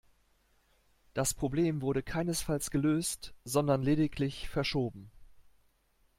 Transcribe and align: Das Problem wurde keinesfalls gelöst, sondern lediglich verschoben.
Das 1.13 1.35
Problem 1.35 1.83
wurde 1.83 2.01
keinesfalls 2.01 2.71
gelöst, 2.71 3.35
sondern 3.45 3.83
lediglich 3.83 4.49
verschoben. 4.49 5.11